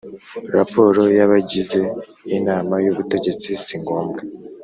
[0.55, 1.79] Raporo y’abagize
[2.37, 4.19] Inama y’Ubutegetsi si ngombwa